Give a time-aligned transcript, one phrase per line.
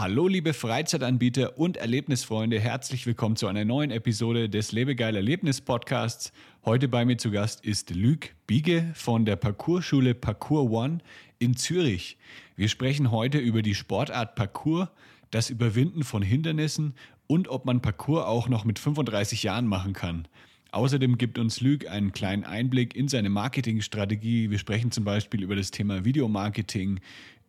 [0.00, 6.32] Hallo liebe Freizeitanbieter und Erlebnisfreunde, herzlich willkommen zu einer neuen Episode des Lebegeil Erlebnis Podcasts.
[6.64, 10.98] Heute bei mir zu Gast ist Luc Biege von der Parcourschule Parcours One
[11.38, 12.16] in Zürich.
[12.56, 14.88] Wir sprechen heute über die Sportart Parcours,
[15.30, 16.94] das Überwinden von Hindernissen
[17.26, 20.26] und ob man Parcours auch noch mit 35 Jahren machen kann.
[20.72, 24.50] Außerdem gibt uns Luc einen kleinen Einblick in seine Marketingstrategie.
[24.50, 27.00] Wir sprechen zum Beispiel über das Thema Videomarketing,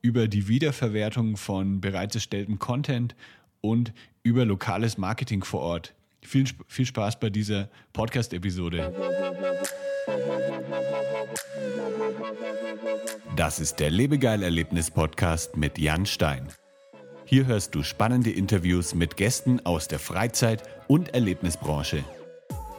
[0.01, 3.15] über die Wiederverwertung von bereits erstelltem Content
[3.61, 3.93] und
[4.23, 5.93] über lokales Marketing vor Ort.
[6.21, 8.93] Viel, viel Spaß bei dieser Podcast-Episode.
[13.35, 16.47] Das ist der Lebegeil-Erlebnis-Podcast mit Jan Stein.
[17.25, 22.03] Hier hörst du spannende Interviews mit Gästen aus der Freizeit- und Erlebnisbranche.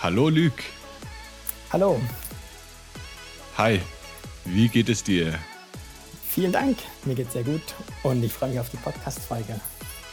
[0.00, 0.52] Hallo Luc.
[1.72, 2.00] Hallo.
[3.56, 3.80] Hi,
[4.44, 5.36] wie geht es dir?
[6.22, 7.74] Vielen Dank, mir geht's sehr gut
[8.04, 9.60] und ich freue mich auf die Podcast-Folge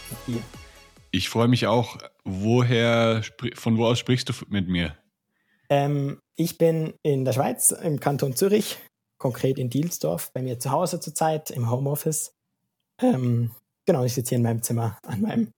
[0.09, 0.41] mit dir.
[1.11, 1.99] Ich freue mich auch.
[2.23, 3.21] Woher,
[3.53, 4.97] von wo aus sprichst du mit mir?
[5.69, 8.79] Ähm, ich bin in der Schweiz, im Kanton Zürich,
[9.19, 12.33] konkret in Dielsdorf, bei mir zu Hause zurzeit im Homeoffice.
[12.99, 13.51] Ähm,
[13.85, 15.51] genau, ich sitze hier in meinem Zimmer an meinem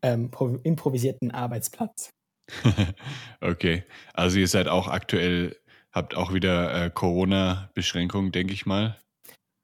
[0.00, 0.30] ähm,
[0.62, 2.15] improvisierten Arbeitsplatz.
[3.40, 5.56] okay, also ihr seid auch aktuell,
[5.92, 8.98] habt auch wieder äh, Corona-Beschränkungen, denke ich mal.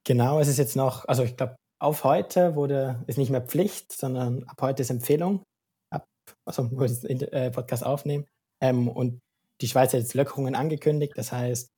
[0.05, 3.93] Genau, es ist jetzt noch, also ich glaube, auf heute wurde, ist nicht mehr Pflicht,
[3.93, 5.43] sondern ab heute ist Empfehlung,
[5.91, 6.05] ab,
[6.45, 8.27] also wo wir den äh, Podcast aufnehmen.
[8.61, 9.21] Ähm, und
[9.61, 11.69] die Schweiz hat jetzt Lockerungen angekündigt, das heißt,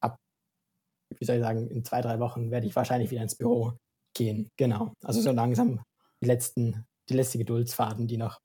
[0.00, 0.16] ab,
[1.18, 3.72] wie soll ich sagen, in zwei, drei Wochen werde ich wahrscheinlich wieder ins Büro
[4.14, 4.48] gehen.
[4.56, 5.82] Genau, also so langsam
[6.22, 8.38] die letzten, die letzte Geduldsfaden, die noch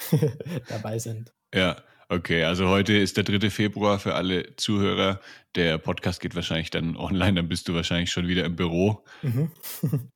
[0.68, 1.32] dabei sind.
[1.54, 1.76] Ja,
[2.08, 2.44] okay.
[2.44, 3.50] Also heute ist der 3.
[3.50, 5.20] Februar für alle Zuhörer.
[5.54, 9.04] Der Podcast geht wahrscheinlich dann online, dann bist du wahrscheinlich schon wieder im Büro.
[9.22, 9.50] Mhm.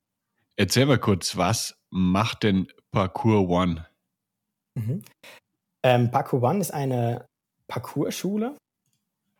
[0.56, 3.86] Erzähl mal kurz, was macht denn Parkour One?
[4.74, 5.02] Mhm.
[5.82, 7.26] Ähm, Parkour One ist eine
[7.68, 8.56] Parkourschule,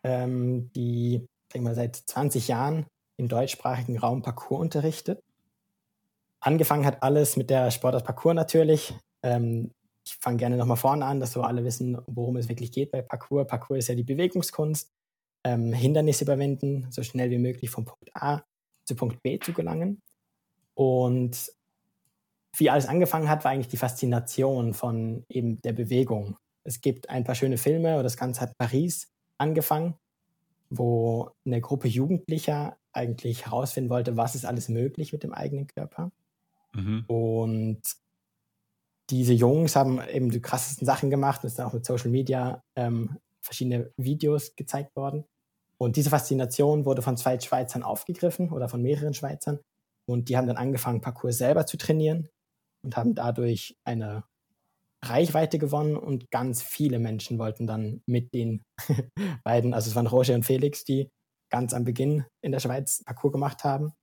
[0.03, 2.87] ähm, die ich mal, seit 20 Jahren
[3.17, 5.19] im deutschsprachigen Raum Parkour unterrichtet.
[6.39, 8.93] Angefangen hat alles mit der Sportart Parkour natürlich.
[9.21, 9.71] Ähm,
[10.05, 13.01] ich fange gerne nochmal vorne an, dass wir alle wissen, worum es wirklich geht bei
[13.01, 13.45] Parkour.
[13.45, 14.91] Parkour ist ja die Bewegungskunst,
[15.45, 18.43] ähm, Hindernisse überwinden, so schnell wie möglich von Punkt A
[18.85, 20.01] zu Punkt B zu gelangen.
[20.73, 21.51] Und
[22.57, 26.37] wie alles angefangen hat, war eigentlich die Faszination von eben der Bewegung.
[26.63, 29.95] Es gibt ein paar schöne Filme, oder das Ganze hat Paris angefangen,
[30.69, 36.11] wo eine Gruppe Jugendlicher eigentlich herausfinden wollte, was ist alles möglich mit dem eigenen Körper.
[36.73, 37.05] Mhm.
[37.07, 37.81] Und
[39.09, 41.43] diese Jungs haben eben die krassesten Sachen gemacht.
[41.43, 45.25] Es sind auch mit Social Media ähm, verschiedene Videos gezeigt worden.
[45.77, 49.59] Und diese Faszination wurde von zwei Schweizern aufgegriffen oder von mehreren Schweizern.
[50.05, 52.29] Und die haben dann angefangen, Parcours selber zu trainieren
[52.83, 54.23] und haben dadurch eine
[55.03, 58.63] Reichweite gewonnen und ganz viele Menschen wollten dann mit den
[59.43, 61.09] beiden, also es waren Roger und Felix, die
[61.49, 63.93] ganz am Beginn in der Schweiz Parcours gemacht haben.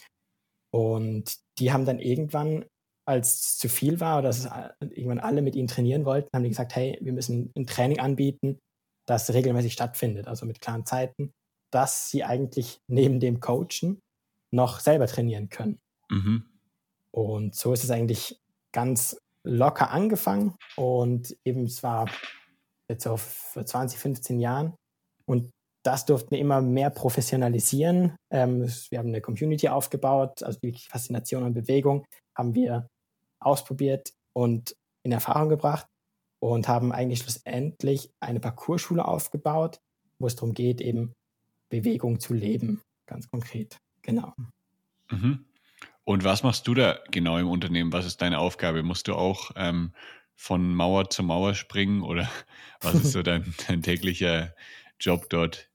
[0.72, 2.66] Und die haben dann irgendwann
[3.10, 4.48] als es zu viel war oder dass
[4.81, 8.59] irgendwann alle mit ihnen trainieren wollten, haben die gesagt, hey, wir müssen ein Training anbieten,
[9.06, 11.32] das regelmäßig stattfindet, also mit klaren Zeiten,
[11.72, 14.00] dass sie eigentlich neben dem Coachen
[14.53, 15.81] noch selber trainieren können.
[16.09, 16.44] Mhm.
[17.10, 18.41] Und so ist es eigentlich
[18.72, 22.09] ganz locker angefangen und eben es war
[22.88, 24.75] jetzt so vor 20, 15 Jahren
[25.27, 25.50] und
[25.82, 28.15] das durften wir immer mehr professionalisieren.
[28.31, 32.04] Ähm, wir haben eine Community aufgebaut, also die Faszination und Bewegung
[32.37, 32.88] haben wir
[33.41, 35.87] ausprobiert und in Erfahrung gebracht
[36.41, 39.81] und haben eigentlich schlussendlich eine Parcourschule aufgebaut,
[40.19, 41.15] wo es darum geht, eben
[41.69, 43.78] Bewegung zu leben, ganz konkret.
[44.03, 44.34] Genau.
[45.10, 45.45] Mhm.
[46.04, 47.92] Und was machst du da genau im Unternehmen?
[47.92, 48.83] Was ist deine Aufgabe?
[48.83, 49.93] Musst du auch ähm,
[50.34, 52.28] von Mauer zu Mauer springen oder
[52.81, 54.54] was ist so dein, dein täglicher
[54.98, 55.71] Job dort?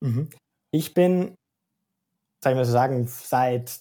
[0.00, 0.30] Mhm.
[0.70, 1.34] Ich bin,
[2.42, 3.80] sagen wir so sagen, seit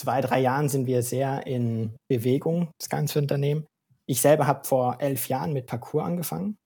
[0.00, 3.66] zwei, drei Jahren sind wir sehr in Bewegung, das ganze Unternehmen.
[4.06, 6.56] Ich selber habe vor elf Jahren mit Parcours angefangen.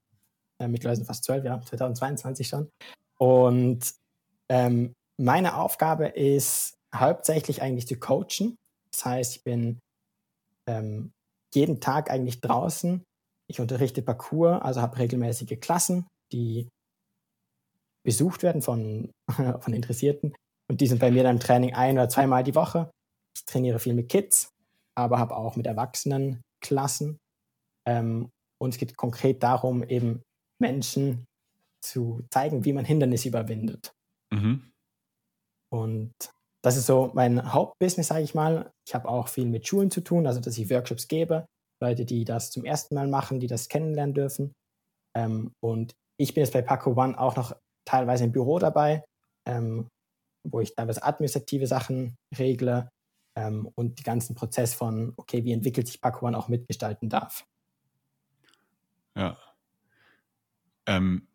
[0.60, 2.70] Äh, mittlerweile sind fast zwölf, ja, 2022 schon.
[3.18, 3.92] Und
[4.48, 8.56] ähm, meine Aufgabe ist hauptsächlich eigentlich zu coachen.
[8.92, 9.80] Das heißt, ich bin
[10.68, 11.10] ähm,
[11.52, 13.02] jeden Tag eigentlich draußen.
[13.50, 16.68] Ich unterrichte Parcours, also habe regelmäßige Klassen, die
[18.04, 19.10] besucht werden von,
[19.60, 20.34] von Interessierten.
[20.70, 22.90] Und die sind bei mir dann im Training ein oder zweimal die Woche.
[23.36, 24.50] Ich trainiere viel mit Kids,
[24.96, 27.18] aber habe auch mit Erwachsenen Klassen.
[27.86, 30.22] Ähm, und es geht konkret darum, eben
[30.60, 31.26] Menschen
[31.84, 33.92] zu zeigen, wie man Hindernisse überwindet.
[34.32, 34.70] Mhm.
[35.70, 36.12] Und
[36.62, 38.70] das ist so mein Hauptbusiness, sage ich mal.
[38.86, 41.46] Ich habe auch viel mit Schulen zu tun, also dass ich Workshops gebe,
[41.82, 44.52] Leute, die das zum ersten Mal machen, die das kennenlernen dürfen.
[45.16, 47.54] Ähm, und ich bin jetzt bei Paco One auch noch
[47.86, 49.04] teilweise im Büro dabei,
[49.46, 49.88] ähm,
[50.48, 52.88] wo ich teilweise administrative Sachen regle
[53.36, 57.46] ähm, und den ganzen Prozess von, okay, wie entwickelt sich One auch mitgestalten darf.
[59.16, 59.36] Ja.
[60.86, 61.28] Ähm,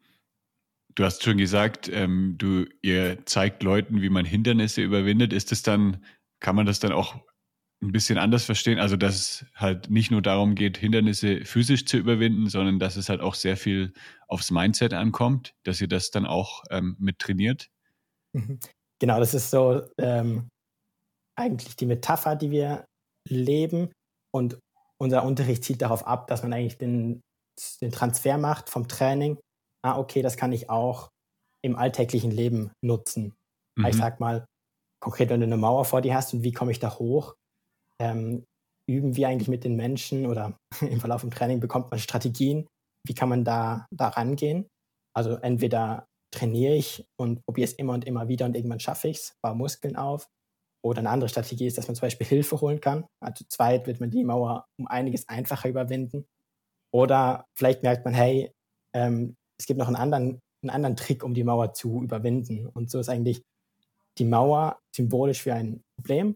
[0.95, 5.33] du hast schon gesagt, ähm, du, ihr zeigt Leuten, wie man Hindernisse überwindet.
[5.33, 6.03] Ist es dann,
[6.39, 7.15] kann man das dann auch
[7.81, 8.79] ein bisschen anders verstehen?
[8.79, 13.09] Also, dass es halt nicht nur darum geht, Hindernisse physisch zu überwinden, sondern dass es
[13.09, 13.93] halt auch sehr viel
[14.27, 17.69] aufs Mindset ankommt, dass ihr das dann auch ähm, mit trainiert?
[18.33, 18.59] Mhm.
[18.99, 20.49] Genau, das ist so ähm,
[21.39, 22.85] eigentlich die Metapher, die wir
[23.27, 23.91] leben.
[24.33, 24.59] Und
[25.01, 27.21] unser Unterricht zielt darauf ab, dass man eigentlich den
[27.81, 29.39] den Transfer macht vom Training,
[29.83, 31.09] ah, okay, das kann ich auch
[31.63, 33.35] im alltäglichen Leben nutzen.
[33.77, 33.85] Mhm.
[33.85, 34.45] Ich sag mal,
[35.01, 37.35] konkret, wenn du eine Mauer vor dir hast und wie komme ich da hoch,
[38.01, 38.45] ähm,
[38.89, 42.67] üben wir eigentlich mit den Menschen oder im Verlauf im Training bekommt man Strategien,
[43.05, 44.67] wie kann man da, da rangehen.
[45.15, 49.17] Also entweder trainiere ich und probiere es immer und immer wieder und irgendwann schaffe ich
[49.17, 50.27] es, baue Muskeln auf.
[50.81, 53.05] Oder eine andere Strategie ist, dass man zum Beispiel Hilfe holen kann.
[53.19, 56.25] Also zweit wird man die Mauer um einiges einfacher überwinden.
[56.91, 58.51] Oder vielleicht merkt man, hey,
[58.93, 62.67] ähm, es gibt noch einen anderen, einen anderen Trick, um die Mauer zu überwinden.
[62.67, 63.43] Und so ist eigentlich
[64.17, 66.35] die Mauer symbolisch für ein Problem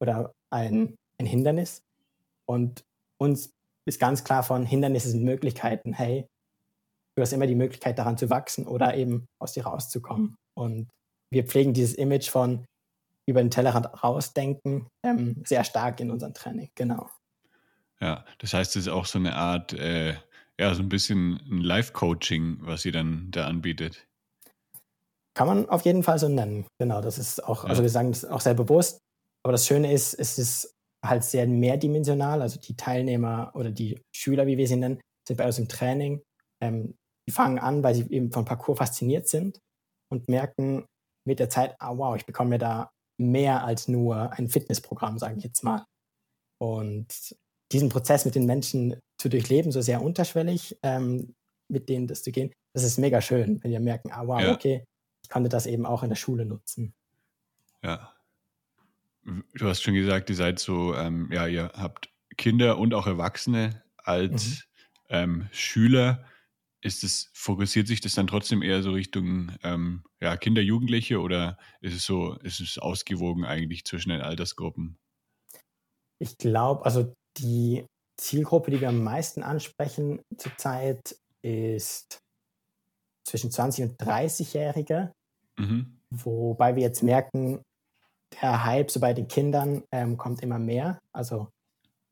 [0.00, 1.82] oder ein, ein Hindernis.
[2.46, 2.84] Und
[3.18, 3.50] uns
[3.86, 5.92] ist ganz klar von Hindernissen sind Möglichkeiten.
[5.92, 6.26] Hey,
[7.16, 10.36] du hast immer die Möglichkeit, daran zu wachsen oder eben aus dir rauszukommen.
[10.54, 10.88] Und
[11.30, 12.64] wir pflegen dieses Image von
[13.26, 16.70] über den Tellerrand rausdenken ähm, sehr stark in unserem Training.
[16.74, 17.08] Genau.
[18.00, 20.14] Ja, das heißt, es ist auch so eine Art, äh,
[20.58, 24.06] ja, so ein bisschen ein Live-Coaching, was sie dann da anbietet.
[25.34, 26.66] Kann man auf jeden Fall so nennen.
[26.78, 27.70] Genau, das ist auch, ja.
[27.70, 28.98] also wir sagen das auch sehr bewusst.
[29.42, 30.74] Aber das Schöne ist, es ist
[31.04, 32.40] halt sehr mehrdimensional.
[32.40, 36.22] Also die Teilnehmer oder die Schüler, wie wir sie nennen, sind bei uns im Training.
[36.62, 36.94] Ähm,
[37.28, 39.58] die fangen an, weil sie eben von Parcours fasziniert sind
[40.10, 40.86] und merken
[41.26, 45.36] mit der Zeit, ah wow, ich bekomme mir da mehr als nur ein Fitnessprogramm, sage
[45.38, 45.84] ich jetzt mal.
[46.58, 47.36] Und
[47.72, 51.34] diesen Prozess mit den Menschen zu durchleben, so sehr unterschwellig, ähm,
[51.68, 54.52] mit denen das zu gehen, das ist mega schön, wenn wir merken, ah wow, ja.
[54.52, 54.84] okay,
[55.22, 56.94] ich konnte das eben auch in der Schule nutzen.
[57.82, 58.12] Ja.
[59.54, 63.82] Du hast schon gesagt, ihr seid so, ähm, ja, ihr habt Kinder und auch Erwachsene
[63.96, 64.58] als mhm.
[65.08, 66.24] ähm, Schüler.
[66.84, 71.56] Ist es, fokussiert sich das dann trotzdem eher so Richtung ähm, ja, Kinder, Jugendliche oder
[71.80, 74.98] ist es so, ist es ausgewogen eigentlich zwischen den Altersgruppen?
[76.18, 77.86] Ich glaube, also die
[78.20, 82.18] Zielgruppe, die wir am meisten ansprechen zurzeit, ist
[83.26, 85.12] zwischen 20 und 30-Jährige,
[85.58, 85.98] mhm.
[86.10, 87.62] wobei wir jetzt merken,
[88.42, 90.98] der Hype so bei den Kindern ähm, kommt immer mehr.
[91.12, 91.48] Also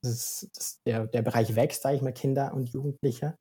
[0.03, 3.37] das das, der, der Bereich wächst, sage ich mal, Kinder und Jugendliche.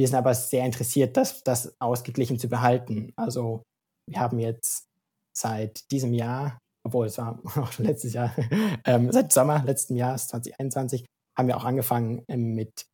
[0.00, 3.12] Wir sind aber sehr interessiert, das, das ausgeglichen zu behalten.
[3.16, 3.62] Also
[4.08, 4.86] wir haben jetzt
[5.36, 8.34] seit diesem Jahr obwohl es war auch schon letztes Jahr,
[8.84, 11.04] ähm, seit Sommer letzten Jahres 2021,
[11.36, 12.86] haben wir auch angefangen ähm, mit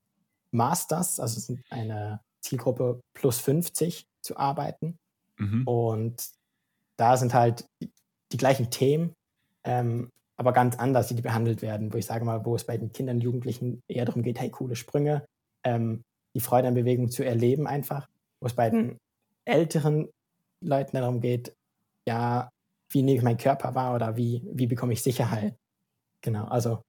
[0.51, 4.97] Masters, also eine Zielgruppe plus 50 zu arbeiten.
[5.39, 5.63] Mhm.
[5.67, 6.29] Und
[6.97, 7.93] da sind halt die,
[8.33, 9.13] die gleichen Themen,
[9.65, 12.93] ähm, aber ganz anders, die behandelt werden, wo ich sage mal, wo es bei den
[12.93, 15.25] Kindern und Jugendlichen eher darum geht, hey, coole Sprünge,
[15.65, 16.03] ähm,
[16.37, 18.07] die Freude an Bewegung zu erleben einfach,
[18.41, 18.99] wo es bei den
[19.47, 20.11] älteren
[20.63, 21.55] Leuten darum geht,
[22.07, 22.51] ja,
[22.93, 25.57] wie nehme ich meinen Körper wahr oder wie, wie bekomme ich Sicherheit?
[26.21, 26.83] Genau, also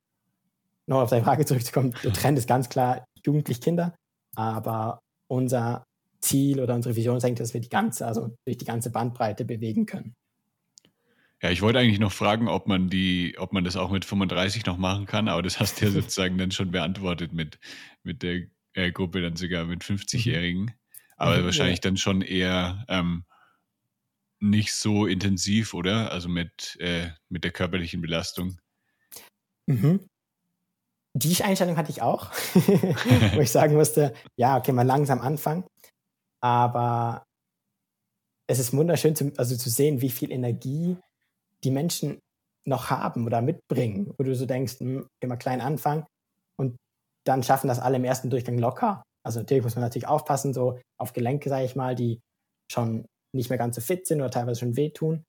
[0.85, 3.95] noch auf deine Frage zurückzukommen, der Trend ist ganz klar jugendlich Kinder,
[4.35, 4.99] aber
[5.29, 5.85] unser
[6.19, 9.45] Ziel oder unsere Vision ist eigentlich, dass wir die ganze, also durch die ganze Bandbreite
[9.45, 10.13] bewegen können.
[11.41, 14.65] Ja, ich wollte eigentlich noch fragen, ob man die, ob man das auch mit 35
[14.65, 17.59] noch machen kann, aber das hast du ja sozusagen dann schon beantwortet mit,
[18.03, 18.47] mit der
[18.77, 20.61] äh, Gruppe dann sogar mit 50-Jährigen.
[20.61, 20.73] Mhm.
[21.17, 21.81] Aber mhm, wahrscheinlich ja.
[21.81, 23.25] dann schon eher ähm,
[24.39, 26.11] nicht so intensiv, oder?
[26.11, 28.59] Also mit, äh, mit der körperlichen Belastung.
[29.65, 30.07] Mhm.
[31.15, 35.65] Die Einstellung hatte ich auch, wo ich sagen musste, ja, okay, mal langsam anfangen.
[36.39, 37.23] Aber
[38.47, 40.95] es ist wunderschön zu, also zu sehen, wie viel Energie
[41.63, 42.19] die Menschen
[42.65, 46.05] noch haben oder mitbringen, wo du so denkst, hm, immer klein anfangen
[46.59, 46.77] und
[47.27, 49.03] dann schaffen das alle im ersten Durchgang locker.
[49.25, 52.21] Also natürlich muss man natürlich aufpassen, so auf Gelenke, sage ich mal, die
[52.71, 53.05] schon
[53.35, 55.23] nicht mehr ganz so fit sind oder teilweise schon wehtun.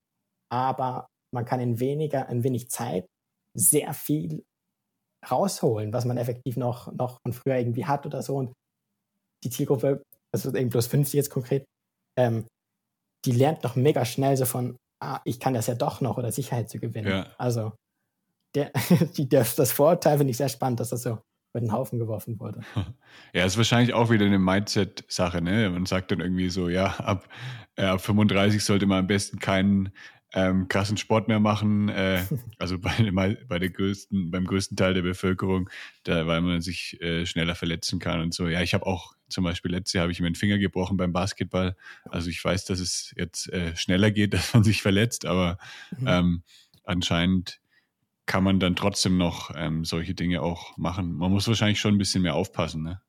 [0.51, 3.07] Aber man kann in weniger, in wenig Zeit
[3.55, 4.45] sehr viel
[5.29, 8.37] rausholen, was man effektiv noch, noch von früher irgendwie hat oder so.
[8.37, 8.53] Und
[9.45, 10.03] die Zielgruppe,
[10.33, 11.65] also eben plus 50 jetzt konkret,
[12.17, 12.47] ähm,
[13.25, 16.31] die lernt noch mega schnell so von, ah, ich kann das ja doch noch oder
[16.31, 17.09] Sicherheit zu gewinnen.
[17.09, 17.35] Ja.
[17.37, 17.73] Also
[18.55, 18.71] der,
[19.17, 21.19] die, der, das Vorurteil finde ich sehr spannend, dass das so
[21.59, 22.61] über den Haufen geworfen wurde.
[23.35, 25.69] Ja, ist wahrscheinlich auch wieder eine Mindset-Sache, ne?
[25.69, 27.29] Man sagt dann irgendwie so, ja, ab,
[27.77, 29.93] äh, ab 35 sollte man am besten keinen
[30.33, 32.23] ähm, krassen Sport mehr machen, äh,
[32.59, 35.69] also bei, bei der größten, beim größten Teil der Bevölkerung,
[36.05, 38.49] da, weil man sich äh, schneller verletzen kann und so.
[38.49, 41.13] Ja, ich habe auch zum Beispiel letztes Jahr habe ich mir den Finger gebrochen beim
[41.13, 41.77] Basketball.
[42.05, 45.59] Also ich weiß, dass es jetzt äh, schneller geht, dass man sich verletzt, aber
[45.99, 46.07] mhm.
[46.07, 46.43] ähm,
[46.85, 47.61] anscheinend
[48.29, 51.15] kann man dann trotzdem noch ähm, solche Dinge auch machen.
[51.15, 52.83] Man muss wahrscheinlich schon ein bisschen mehr aufpassen.
[52.85, 53.01] Ne?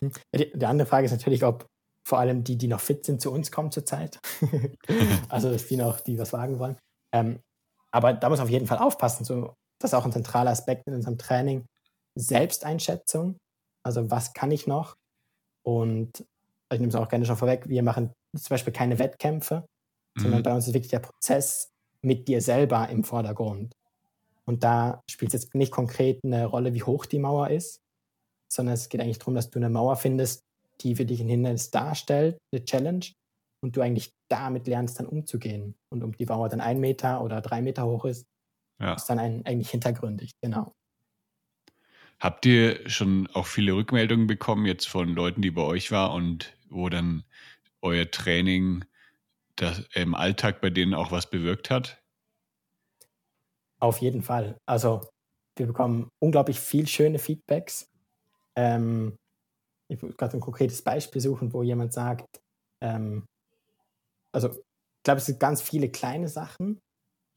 [0.00, 0.12] Mhm.
[0.34, 1.66] Die, die andere Frage ist natürlich, ob
[2.04, 4.18] vor allem die, die noch fit sind, zu uns kommen zurzeit.
[5.28, 6.76] also dass die noch, die was wagen wollen.
[7.12, 7.40] Ähm,
[7.92, 9.24] aber da muss man auf jeden Fall aufpassen.
[9.24, 11.66] So, das ist auch ein zentraler Aspekt in unserem Training.
[12.14, 13.36] Selbsteinschätzung.
[13.84, 14.96] Also was kann ich noch?
[15.62, 16.24] Und
[16.72, 19.66] ich nehme es auch gerne schon vorweg, wir machen zum Beispiel keine Wettkämpfe,
[20.16, 20.20] mhm.
[20.20, 21.68] sondern bei uns ist wirklich der Prozess
[22.00, 23.74] mit dir selber im Vordergrund.
[24.48, 27.80] Und da spielt es jetzt nicht konkret eine Rolle, wie hoch die Mauer ist,
[28.52, 30.44] sondern es geht eigentlich darum, dass du eine Mauer findest,
[30.80, 33.06] die für dich ein Hindernis darstellt, eine Challenge,
[33.62, 35.74] und du eigentlich damit lernst, dann umzugehen.
[35.90, 38.26] Und ob die Mauer dann ein Meter oder drei Meter hoch ist,
[38.80, 38.94] ja.
[38.94, 40.72] ist dann ein, eigentlich hintergründig, genau.
[42.20, 46.56] Habt ihr schon auch viele Rückmeldungen bekommen jetzt von Leuten, die bei euch waren und
[46.70, 47.24] wo dann
[47.82, 48.84] euer Training
[49.56, 52.02] das, im Alltag bei denen auch was bewirkt hat?
[53.78, 54.56] Auf jeden Fall.
[54.66, 55.02] Also
[55.56, 57.88] wir bekommen unglaublich viel schöne Feedbacks.
[58.54, 59.16] Ähm,
[59.88, 62.40] ich will gerade ein konkretes Beispiel suchen, wo jemand sagt,
[62.80, 63.24] ähm,
[64.32, 66.80] also ich glaube, es sind ganz viele kleine Sachen,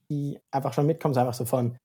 [0.10, 1.78] die einfach schon mitkommen, so einfach so von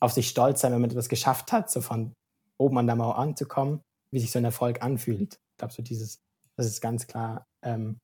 [0.00, 2.12] auf sich stolz sein, wenn man etwas geschafft hat, so von
[2.58, 5.34] oben an der Mauer anzukommen, wie sich so ein Erfolg anfühlt.
[5.34, 6.18] Ich glaube, so dieses,
[6.56, 7.98] das ist ganz klar ähm,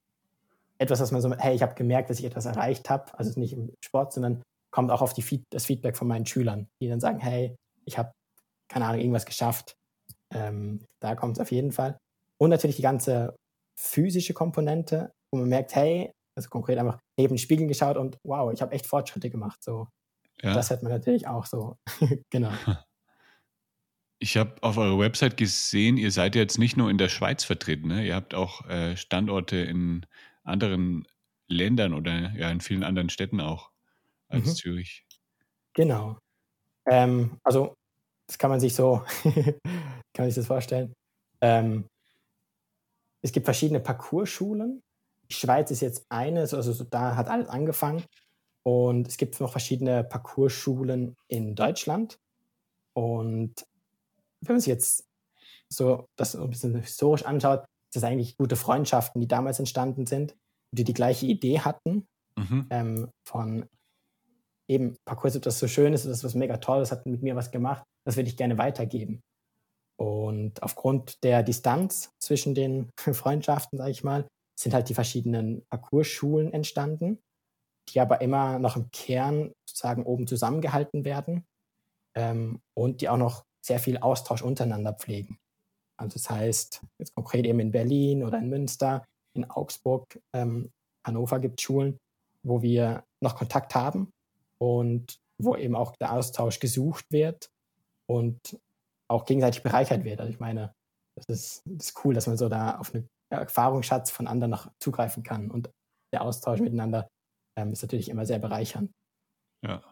[0.79, 3.53] etwas, was man so, hey, ich habe gemerkt, dass ich etwas erreicht habe, also nicht
[3.53, 7.19] im Sport, sondern kommt auch auf die, das Feedback von meinen Schülern, die dann sagen,
[7.19, 8.13] hey, ich habe,
[8.69, 9.77] keine Ahnung, irgendwas geschafft.
[10.33, 11.99] Ähm, da kommt es auf jeden Fall.
[12.39, 13.35] Und natürlich die ganze
[13.79, 18.53] physische Komponente, wo man merkt, hey, also konkret einfach neben den Spiegel geschaut und wow,
[18.53, 19.63] ich habe echt Fortschritte gemacht.
[19.63, 19.89] So,
[20.43, 20.55] ja.
[20.55, 21.77] das hat man natürlich auch so.
[22.31, 22.53] genau.
[24.21, 27.87] Ich habe auf eurer Website gesehen, ihr seid jetzt nicht nur in der Schweiz vertreten,
[27.87, 28.05] ne?
[28.05, 30.07] ihr habt auch äh, Standorte in
[30.43, 31.07] anderen
[31.47, 33.71] Ländern oder ja in vielen anderen Städten auch
[34.29, 34.55] als mhm.
[34.55, 35.07] Zürich.
[35.75, 36.19] Genau.
[36.87, 37.75] Ähm, also,
[38.27, 39.03] das kann man sich so,
[40.15, 40.93] kann sich das vorstellen.
[41.41, 41.87] Ähm,
[43.23, 44.83] es gibt verschiedene Parcoursschulen.
[45.31, 48.05] Die Schweiz ist jetzt eine, also so, da hat alles angefangen.
[48.63, 52.19] Und es gibt noch verschiedene Parcoursschulen in Deutschland.
[52.95, 53.55] Und
[54.41, 55.07] wenn man sich jetzt
[55.69, 60.37] so das ein bisschen historisch anschaut, ist das eigentlich gute Freundschaften, die damals entstanden sind,
[60.73, 62.07] die die gleiche Idee hatten
[62.37, 62.67] mhm.
[62.71, 63.69] ähm, von
[64.69, 67.35] eben Parcours, das so schön ist, das ist was mega toll, das hat mit mir
[67.35, 69.23] was gemacht, das würde ich gerne weitergeben.
[69.97, 76.53] Und aufgrund der Distanz zwischen den Freundschaften, sage ich mal, sind halt die verschiedenen Parcoursschulen
[76.53, 77.19] entstanden,
[77.89, 81.45] die aber immer noch im Kern sozusagen oben zusammengehalten werden
[82.15, 85.39] ähm, und die auch noch sehr viel Austausch untereinander pflegen.
[85.97, 90.71] Also das heißt, jetzt konkret eben in Berlin oder in Münster, in Augsburg, ähm,
[91.05, 91.99] Hannover gibt es Schulen,
[92.43, 94.13] wo wir noch Kontakt haben
[94.61, 97.51] und wo eben auch der Austausch gesucht wird
[98.07, 98.59] und
[99.09, 100.21] auch gegenseitig bereichert wird.
[100.21, 100.75] Also ich meine,
[101.17, 104.71] das ist, das ist cool, dass man so da auf einen Erfahrungsschatz von anderen noch
[104.79, 105.71] zugreifen kann und
[106.13, 107.09] der Austausch miteinander
[107.57, 108.91] ähm, ist natürlich immer sehr bereichernd.
[109.63, 109.83] Ja.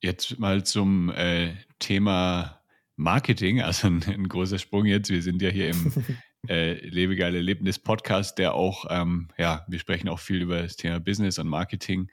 [0.00, 2.60] Jetzt mal zum äh, Thema
[2.96, 5.10] Marketing, also ein, ein, großer Sprung jetzt.
[5.10, 5.92] Wir sind ja hier im
[6.48, 11.00] äh, Lebegeil Erlebnis Podcast, der auch, ähm, ja, wir sprechen auch viel über das Thema
[11.00, 12.10] Business und Marketing.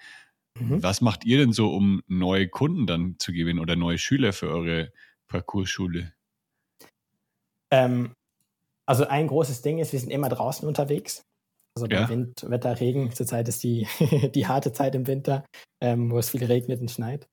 [0.60, 0.84] Mhm.
[0.84, 4.50] Was macht ihr denn so, um neue Kunden dann zu gewinnen oder neue Schüler für
[4.50, 4.92] eure
[5.28, 6.14] Parcours-Schule?
[7.72, 8.14] Ähm,
[8.86, 11.24] also ein großes Ding ist, wir sind immer draußen unterwegs.
[11.76, 12.10] Also bei ja.
[12.10, 13.12] Wind, Wetter, Regen.
[13.14, 13.88] Zurzeit ist die,
[14.36, 15.46] die harte Zeit im Winter,
[15.82, 17.28] ähm, wo es viel regnet und schneit.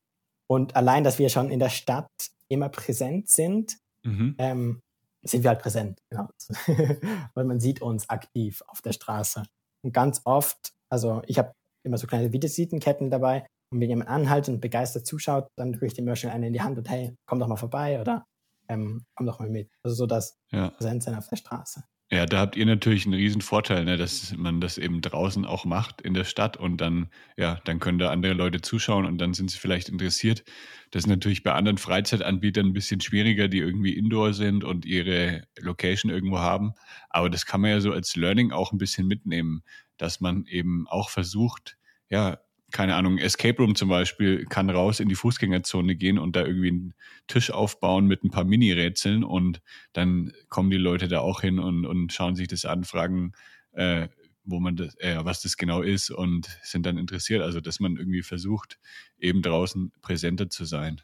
[0.49, 2.09] Und allein, dass wir schon in der Stadt
[2.49, 4.35] immer präsent sind, mhm.
[4.39, 4.81] ähm,
[5.23, 6.01] sind wir halt präsent.
[6.11, 6.29] Genau.
[7.35, 9.43] Weil man sieht uns aktiv auf der Straße.
[9.85, 11.53] Und ganz oft, also ich habe
[11.85, 13.47] immer so kleine Visitenketten dabei.
[13.73, 16.61] Und wenn jemand anhaltet und begeistert zuschaut, dann drücke ich dem schnell eine in die
[16.61, 18.25] Hand und hey, komm doch mal vorbei oder
[18.69, 19.71] ähm, komm doch mal mit.
[19.83, 20.71] Also so das Ja.
[20.71, 21.85] Präsent sein auf der Straße.
[22.13, 25.65] Ja, da habt ihr natürlich einen riesen Vorteil, ne, dass man das eben draußen auch
[25.65, 29.33] macht in der Stadt und dann, ja, dann können da andere Leute zuschauen und dann
[29.33, 30.43] sind sie vielleicht interessiert.
[30.91, 35.43] Das ist natürlich bei anderen Freizeitanbietern ein bisschen schwieriger, die irgendwie indoor sind und ihre
[35.61, 36.75] Location irgendwo haben.
[37.11, 39.63] Aber das kann man ja so als Learning auch ein bisschen mitnehmen,
[39.97, 41.77] dass man eben auch versucht,
[42.09, 42.41] ja,
[42.71, 46.69] keine Ahnung, Escape Room zum Beispiel kann raus in die Fußgängerzone gehen und da irgendwie
[46.69, 46.95] einen
[47.27, 49.61] Tisch aufbauen mit ein paar Mini-Rätseln und
[49.93, 53.33] dann kommen die Leute da auch hin und, und schauen sich das an, fragen,
[53.73, 54.09] äh,
[54.45, 57.43] wo man das, äh, was das genau ist und sind dann interessiert.
[57.43, 58.79] Also, dass man irgendwie versucht,
[59.19, 61.01] eben draußen präsenter zu sein.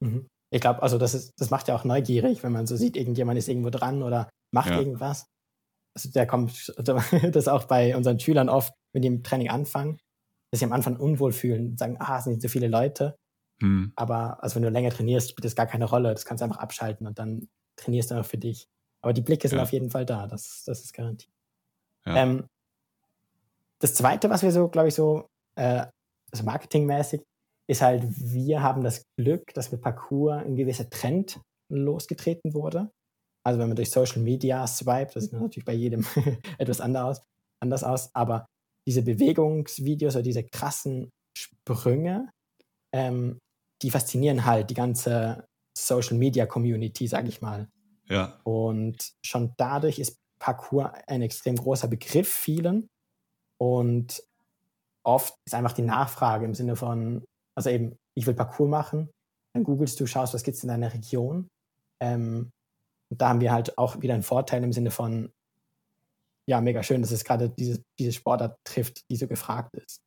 [0.00, 0.26] Mhm.
[0.50, 3.38] Ich glaube, also das ist, das macht ja auch neugierig, wenn man so sieht, irgendjemand
[3.38, 4.78] ist irgendwo dran oder macht Ja.
[4.78, 5.26] irgendwas.
[5.94, 6.72] Also der kommt,
[7.32, 9.98] das auch bei unseren Schülern oft, wenn die im Training anfangen,
[10.52, 13.16] dass sie am Anfang unwohl fühlen und sagen, ah, es sind nicht so viele Leute.
[13.60, 13.92] Hm.
[13.96, 16.12] Aber also wenn du länger trainierst, spielt das gar keine Rolle.
[16.12, 18.68] Das kannst du einfach abschalten und dann trainierst du einfach für dich.
[19.00, 19.62] Aber die Blicke sind Ja.
[19.64, 20.26] auf jeden Fall da.
[20.26, 21.32] Das, das ist garantiert.
[22.06, 22.16] Ja.
[22.16, 22.46] Ähm,
[23.80, 25.86] das zweite, was wir so, glaube ich, so äh,
[26.30, 27.22] also marketingmäßig,
[27.68, 31.40] ist halt, wir haben das Glück, dass mit Parcours ein gewisser Trend
[31.70, 32.90] losgetreten wurde.
[33.44, 36.04] Also wenn man durch Social Media swiped, das sieht natürlich bei jedem
[36.58, 37.24] etwas anders aus,
[37.60, 38.46] anders aus, aber
[38.86, 42.30] diese Bewegungsvideos oder diese krassen Sprünge,
[42.94, 43.38] ähm,
[43.82, 45.44] die faszinieren halt die ganze
[45.76, 47.68] Social Media Community, sage ich mal.
[48.08, 52.88] Ja, Und schon dadurch ist Parkour ein extrem großer Begriff vielen.
[53.58, 54.22] Und
[55.04, 57.24] oft ist einfach die Nachfrage im Sinne von,
[57.56, 59.10] also eben, ich will Parkour machen,
[59.54, 61.48] dann googelst du, schaust, was gibt es in deiner Region.
[62.02, 62.50] Ähm,
[63.10, 65.30] und da haben wir halt auch wieder einen Vorteil im Sinne von,
[66.48, 70.00] ja, mega schön, dass es gerade diese, diese Sportart trifft, die so gefragt ist.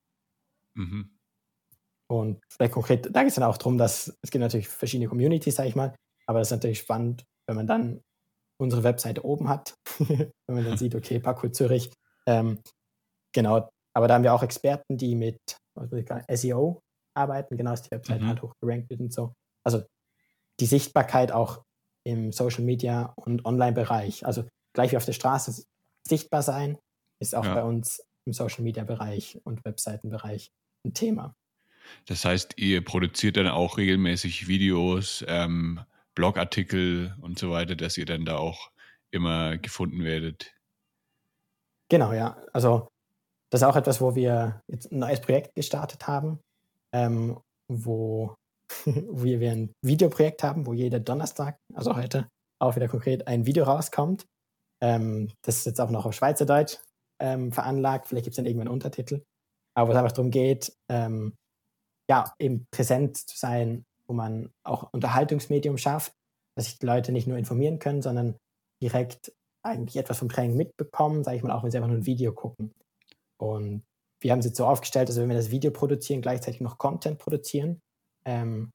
[0.75, 1.11] mhm.
[2.07, 5.55] Und vielleicht konkret, da geht es dann auch darum, dass es gibt natürlich verschiedene Communities,
[5.55, 5.95] sage ich mal,
[6.27, 8.01] aber es ist natürlich spannend, wenn man dann
[8.61, 11.91] unsere Webseite oben hat, wenn man dann sieht, okay, Parkour Zürich,
[12.27, 12.59] ähm,
[13.33, 15.39] genau, aber da haben wir auch Experten, die mit
[16.31, 16.81] SEO
[17.15, 18.27] arbeiten, genau, dass die Webseite Mhm.
[18.27, 19.33] halt hochgerankt wird und so.
[19.63, 19.83] Also
[20.59, 21.63] die Sichtbarkeit auch
[22.05, 25.63] im Social Media und Online-Bereich, also gleich wie auf der Straße
[26.07, 26.77] sichtbar sein,
[27.19, 27.55] ist auch Ja.
[27.55, 30.51] bei uns im Social Media Bereich und Webseitenbereich
[30.85, 31.35] ein Thema.
[32.07, 35.79] Das heißt, ihr produziert dann auch regelmäßig Videos, ähm,
[36.15, 38.71] Blogartikel und so weiter, dass ihr dann da auch
[39.11, 40.53] immer gefunden werdet.
[41.89, 42.37] Genau, ja.
[42.53, 42.87] Also
[43.51, 46.39] das ist auch etwas, wo wir jetzt ein neues Projekt gestartet haben,
[46.93, 48.35] ähm, wo
[48.85, 52.27] wir, wir ein Videoprojekt haben, wo jeder Donnerstag, also heute,
[52.59, 54.25] auch wieder konkret ein Video rauskommt.
[54.85, 56.77] Ähm, das ist jetzt auch noch auf Schweizerdeutsch
[57.19, 58.07] ähm, veranlagt.
[58.07, 59.23] Vielleicht gibt es dann irgendwann einen Untertitel.
[59.73, 61.33] Aber wo es einfach darum geht, ähm,
[62.07, 66.13] ja, eben präsent zu sein, wo man auch Unterhaltungsmedium schafft,
[66.55, 68.37] dass sich die Leute nicht nur informieren können, sondern
[68.79, 72.05] direkt eigentlich etwas vom Training mitbekommen, sage ich mal, auch wenn sie einfach nur ein
[72.05, 72.71] Video gucken.
[73.37, 73.83] Und
[74.21, 77.17] wir haben es jetzt so aufgestellt, dass wenn wir das Video produzieren, gleichzeitig noch Content
[77.17, 77.81] produzieren
[78.23, 78.69] ähm,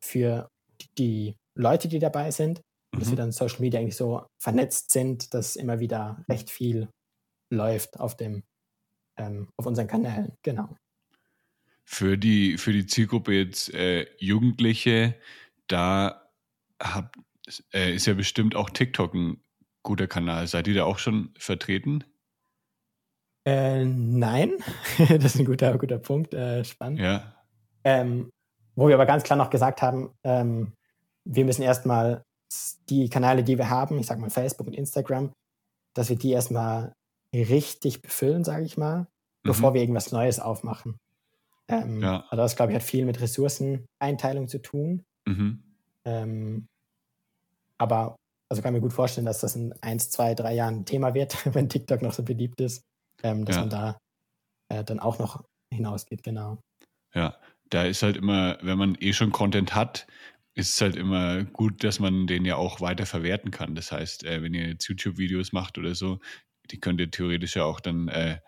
[0.00, 0.48] für
[0.96, 3.16] die Leute, die dabei sind, dass wir Mhm.
[3.16, 6.88] dann Social Media eigentlich so vernetzt sind, dass immer wieder recht viel
[7.50, 8.42] läuft auf dem
[9.18, 10.32] ähm, auf unseren Kanälen.
[10.42, 10.76] Genau.
[11.84, 15.16] Für die, für die Zielgruppe jetzt äh, Jugendliche,
[15.66, 16.30] da
[16.80, 17.16] habt,
[17.72, 19.42] äh, ist ja bestimmt auch TikTok ein
[19.82, 20.46] guter Kanal.
[20.46, 22.04] Seid ihr da auch schon vertreten?
[23.46, 24.52] Äh, nein,
[25.08, 27.00] das ist ein guter, guter Punkt, äh, spannend.
[27.00, 27.34] Ja.
[27.84, 28.30] Ähm,
[28.76, 30.74] wo wir aber ganz klar noch gesagt haben, ähm,
[31.24, 32.22] wir müssen erstmal
[32.88, 35.32] die Kanäle, die wir haben, ich sag mal Facebook und Instagram,
[35.94, 36.92] dass wir die erstmal
[37.34, 39.06] richtig befüllen, sage ich mal,
[39.42, 39.74] bevor Mhm.
[39.74, 40.96] wir irgendwas Neues aufmachen.
[41.68, 42.20] Ähm, Ja.
[42.30, 45.04] Also das, glaube ich, hat viel mit Ressourceneinteilung zu tun.
[45.26, 45.62] Mhm.
[46.06, 46.66] Ähm,
[47.78, 48.16] aber
[48.50, 51.34] also kann mir gut vorstellen, dass das in eins, zwei, drei Jahren ein Thema wird,
[51.54, 52.82] wenn TikTok noch so beliebt ist,
[53.22, 53.60] ähm, dass Ja.
[53.62, 53.98] man da
[54.70, 56.58] äh, dann auch noch hinausgeht, genau.
[57.14, 57.36] Ja,
[57.70, 60.06] da ist halt immer, wenn man eh schon Content hat,
[60.58, 63.76] ist halt immer gut, dass man den ja auch weiter verwerten kann.
[63.76, 66.18] Das heißt, äh, wenn ihr jetzt YouTube-Videos macht oder so,
[66.72, 68.40] die könnt ihr theoretisch ja auch dann äh,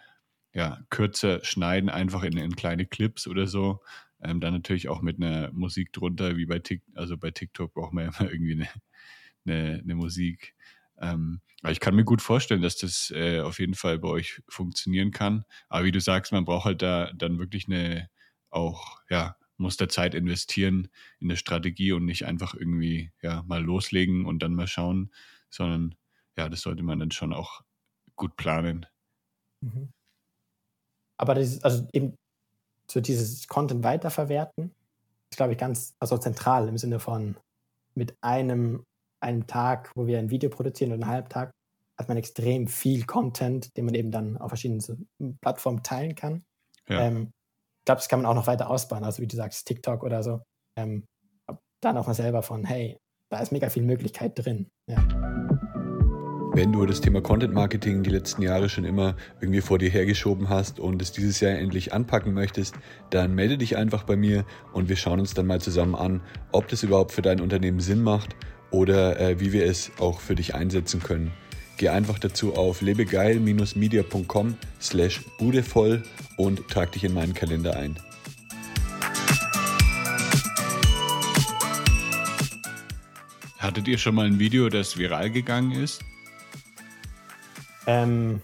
[0.53, 3.81] ja, kürzer schneiden, einfach in, in kleine Clips oder so.
[4.23, 6.96] Ähm, dann natürlich auch mit einer Musik drunter, wie bei TikTok.
[6.96, 8.68] Also bei TikTok braucht man ja immer irgendwie eine,
[9.46, 10.57] eine, eine Musik.
[11.01, 14.42] Ähm, aber ich kann mir gut vorstellen, dass das äh, auf jeden Fall bei euch
[14.49, 15.44] funktionieren kann.
[15.68, 18.11] Aber wie du sagst, man braucht halt da dann wirklich eine,
[18.51, 20.88] auch, ja, muss da Zeit investieren
[21.20, 25.12] in der Strategie und nicht einfach irgendwie, ja, mal loslegen und dann mal schauen,
[25.51, 25.94] sondern
[26.37, 27.62] ja, das sollte man dann schon auch
[28.16, 28.87] gut planen.
[29.61, 29.90] Mhm.
[31.18, 32.14] Aber das ist, also eben
[32.90, 34.73] so dieses Content weiterverwerten,
[35.31, 37.37] ist, glaube ich, ganz also zentral im Sinne von
[37.94, 38.85] mit einem
[39.20, 41.53] einem Tag, wo wir ein Video produzieren oder einen halben Tag,
[41.99, 46.44] hat man extrem viel Content, den man eben dann auf verschiedenen Plattformen teilen kann.
[46.88, 47.03] Ja.
[47.03, 47.31] Ähm,
[47.90, 49.03] glaube, das kann man auch noch weiter ausbauen.
[49.03, 50.42] Also wie du sagst, TikTok oder so.
[50.76, 51.09] Ähm,
[51.81, 52.98] dann auch mal selber von, hey,
[53.31, 54.68] da ist mega viel Möglichkeit drin.
[54.87, 54.98] Ja.
[56.53, 60.48] Wenn du das Thema Content Marketing die letzten Jahre schon immer irgendwie vor dir hergeschoben
[60.48, 62.76] hast und es dieses Jahr endlich anpacken möchtest,
[63.11, 66.22] dann melde dich einfach bei mir und wir schauen uns dann mal zusammen an,
[66.53, 68.37] ob das überhaupt für dein Unternehmen Sinn macht
[68.70, 71.33] oder äh, wie wir es auch für dich einsetzen können.
[71.81, 76.03] Geh einfach dazu auf lebegeil-media.com slash budevoll
[76.37, 77.99] und trag dich in meinen Kalender ein.
[83.57, 86.03] Hattet ihr schon mal ein Video, das viral gegangen ist?
[87.87, 88.43] Ähm,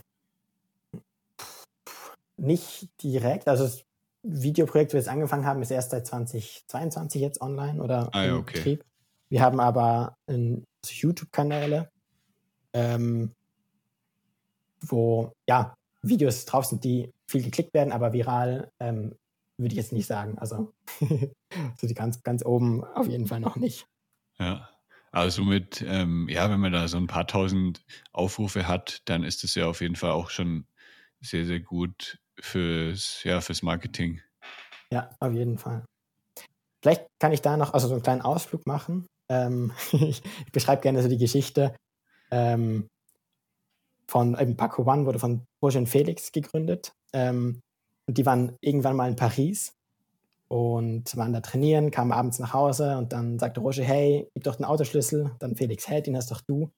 [2.39, 3.49] nicht direkt.
[3.49, 3.85] Also das
[4.23, 8.37] Videoprojekt, das wir jetzt angefangen haben, ist erst seit 2022 jetzt online oder ah, ja,
[8.37, 8.57] okay.
[8.57, 8.85] Betrieb.
[9.29, 11.91] Wir haben aber also YouTube-Kanäle,
[12.77, 13.33] ähm,
[14.83, 19.17] wo ja Videos drauf sind, die viel geklickt werden, aber viral ähm,
[19.57, 20.39] würde ich jetzt nicht sagen.
[20.39, 23.87] Also so die ganz, ganz oben auf jeden Fall noch nicht.
[24.39, 24.69] Ja.
[25.11, 29.43] Also mit, ähm, ja, wenn man da so ein paar tausend Aufrufe hat, dann ist
[29.45, 30.67] das ja auf jeden Fall auch schon
[31.23, 34.21] sehr, sehr gut fürs, ja, fürs Marketing.
[34.93, 35.87] Ja, auf jeden Fall.
[36.83, 39.07] Vielleicht kann ich da noch also so einen kleinen Ausflug machen.
[39.31, 41.75] Ähm, ich, ich beschreibe gerne so die Geschichte
[42.31, 42.89] ähm,
[44.09, 46.93] von eben Paco One wurde von Roger und Felix gegründet.
[47.13, 47.61] Ähm,
[48.07, 49.73] und die waren irgendwann mal in Paris
[50.49, 54.57] und waren da trainieren, kamen abends nach Hause und dann sagte Roger, hey, gib doch
[54.57, 55.35] den Autoschlüssel.
[55.41, 56.71] Dann Felix, hey, den hast doch du.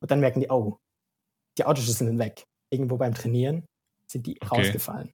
[0.00, 0.76] Und dann merken die, oh,
[1.56, 2.44] die Autoschlüssel sind weg.
[2.70, 3.64] Irgendwo beim Trainieren
[4.06, 4.60] sind die okay.
[4.60, 5.12] rausgefallen.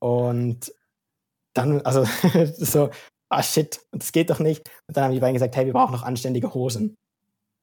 [0.00, 0.74] Und
[1.54, 2.04] dann, also
[2.56, 2.90] so,
[3.28, 4.68] ah shit, das geht doch nicht.
[4.88, 6.96] Und dann haben die beiden gesagt, hey, wir brauchen noch anständige Hosen.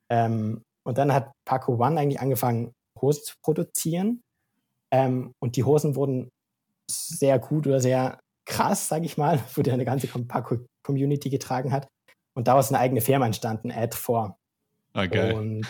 [0.10, 4.24] Ähm, und dann hat Paco One eigentlich angefangen, Hosen zu produzieren.
[4.92, 6.32] Ähm, und die Hosen wurden
[6.90, 11.88] sehr gut oder sehr krass, sage ich mal, wo der eine ganze Paco-Community getragen hat.
[12.34, 14.34] Und daraus ist eine eigene Firma entstanden, Ad4.
[14.94, 15.34] Ah, geil.
[15.34, 15.68] Und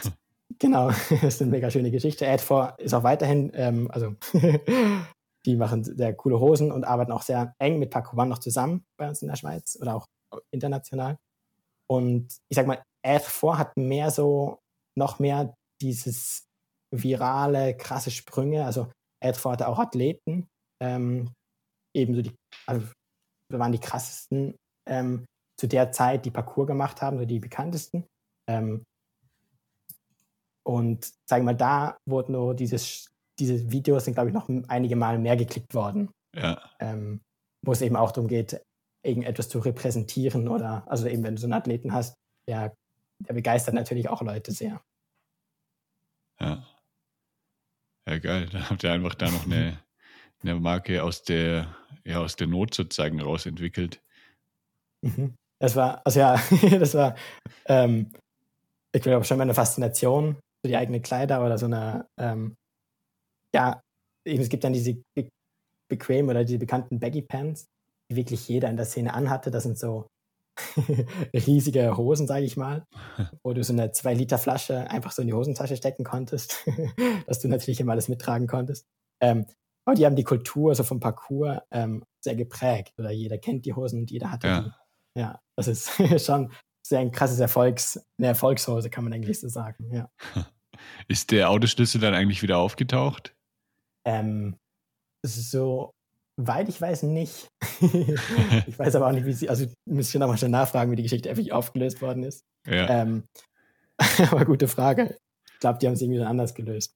[0.59, 2.25] genau, das ist eine mega schöne Geschichte.
[2.25, 4.15] Ad4 ist auch weiterhin, ähm, also
[5.45, 8.85] die machen sehr coole Hosen und arbeiten auch sehr eng mit Paco One noch zusammen
[8.97, 10.07] bei uns in der Schweiz oder auch
[10.51, 11.17] international.
[11.87, 14.59] Und ich sag mal, Ad4 hat mehr so,
[14.99, 16.45] noch mehr dieses
[16.95, 18.65] virale, krasse Sprünge.
[18.65, 18.91] Also
[19.23, 20.47] Ad4 hatte auch Athleten,
[20.81, 21.33] ähm,
[21.95, 22.35] ebenso die,
[22.67, 22.85] also
[23.51, 24.55] waren die krassesten
[24.87, 25.25] ähm,
[25.59, 28.05] zu der Zeit, die Parcours gemacht haben, so die bekanntesten.
[28.47, 28.83] Ähm,
[30.65, 33.07] und sagen wir mal, da wurden nur dieses,
[33.39, 36.11] diese Videos sind, glaube ich, noch einige Mal mehr geklickt worden.
[36.35, 36.61] Ja.
[36.79, 37.21] Ähm,
[37.65, 38.61] wo es eben auch darum geht,
[39.05, 42.15] irgendetwas zu repräsentieren oder, also eben, wenn du so einen Athleten hast,
[42.47, 42.73] der,
[43.19, 44.81] der begeistert natürlich auch Leute sehr.
[46.39, 46.65] Ja.
[48.07, 48.49] Ja, geil.
[48.51, 49.79] Da habt ihr einfach da noch eine,
[50.41, 54.01] eine Marke aus der, ja, aus der Not sozusagen rausentwickelt.
[55.01, 55.35] Mhm.
[55.61, 56.41] Das war, also ja,
[56.79, 57.15] das war,
[57.65, 58.11] ähm,
[58.93, 62.55] ich glaube schon mal eine Faszination für die eigenen Kleider oder so eine, ähm,
[63.53, 63.81] ja,
[64.25, 65.29] eben, es gibt dann diese be
[65.91, 67.65] bequem oder diese bekannten Baggy Pants,
[68.11, 69.49] die wirklich jeder in der Szene anhatte.
[69.49, 70.07] Das sind so
[71.33, 72.85] riesige Hosen, sage ich mal,
[73.43, 76.65] wo du so eine 2-Liter-Flasche einfach so in die Hosentasche stecken konntest,
[77.27, 78.87] dass du natürlich immer alles mittragen konntest.
[79.21, 79.45] Ähm,
[79.85, 82.93] aber die haben die Kultur so vom Parcours ähm, sehr geprägt.
[82.99, 84.61] Oder jeder kennt die Hosen und jeder hat ja.
[84.61, 84.71] die.
[85.19, 85.91] Ja, das ist
[86.25, 86.51] schon
[86.83, 89.91] sehr ein krasses Erfolgs, eine Erfolgshose, kann man eigentlich so sagen.
[89.91, 90.09] Ja.
[91.07, 93.35] Ist der Autoschlüssel dann eigentlich wieder aufgetaucht?
[94.05, 94.57] Ähm,
[95.25, 95.93] so
[96.47, 97.49] weit ich weiß nicht.
[97.81, 101.03] ich weiß aber auch nicht, wie sie, also müsste ich nochmal schnell nachfragen, wie die
[101.03, 102.45] Geschichte effektiv aufgelöst worden ist.
[102.65, 103.01] Ja.
[103.01, 103.23] Ähm,
[104.31, 105.17] aber gute Frage.
[105.53, 106.95] Ich glaube, die haben es irgendwie dann anders gelöst.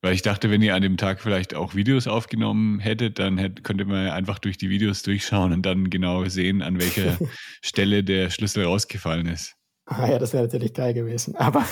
[0.00, 3.62] Weil ich dachte, wenn ihr an dem Tag vielleicht auch Videos aufgenommen hättet, dann hätte,
[3.62, 7.18] könnte man einfach durch die Videos durchschauen und dann genau sehen, an welcher
[7.62, 9.54] Stelle der Schlüssel rausgefallen ist.
[9.86, 11.34] Ah ja, das wäre natürlich geil gewesen.
[11.34, 11.66] Aber,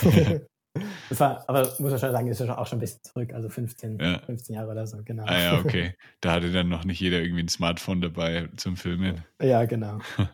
[1.09, 3.99] das war, aber muss man schon sagen, ist auch schon ein bisschen zurück, also 15,
[3.99, 4.19] ja.
[4.21, 5.25] 15 Jahre oder so, genau.
[5.27, 5.95] Ah ja, okay.
[6.21, 9.25] Da hatte dann noch nicht jeder irgendwie ein Smartphone dabei zum Filmen.
[9.41, 9.99] Ja, genau.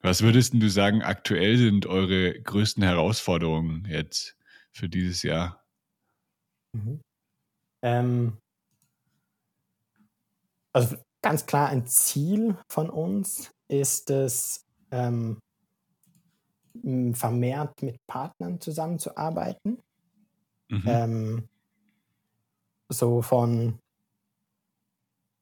[0.00, 4.36] Was würdest du sagen, aktuell sind eure größten Herausforderungen jetzt
[4.70, 5.64] für dieses Jahr?
[6.72, 7.00] Mhm.
[7.82, 8.38] Ähm,
[10.74, 15.38] also ganz klar ein Ziel von uns ist es, ähm,
[17.12, 19.78] vermehrt mit Partnern zusammenzuarbeiten.
[20.68, 20.82] Mhm.
[20.86, 21.48] Ähm,
[22.88, 23.78] so von,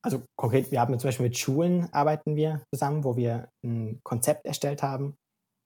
[0.03, 4.47] also konkret, wir haben zum Beispiel mit Schulen arbeiten wir zusammen, wo wir ein Konzept
[4.47, 5.17] erstellt haben,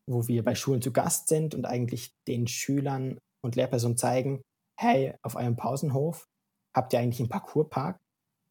[0.06, 4.42] wo wir bei Schulen zu Gast sind und eigentlich den Schülern und Lehrpersonen zeigen,
[4.78, 6.26] hey, auf eurem Pausenhof
[6.74, 7.98] habt ihr eigentlich einen Parcourspark.